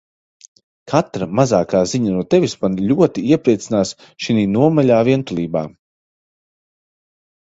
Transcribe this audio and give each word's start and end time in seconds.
Katra 0.91 1.25
mazākā 1.39 1.81
ziņa 1.91 2.15
no 2.15 2.23
Tevis 2.31 2.55
mani 2.65 2.87
ļoti 2.91 3.23
iepriecinās 3.35 3.91
šinī 4.29 4.47
nomaļā 4.55 4.97
vientulībā. 5.09 5.63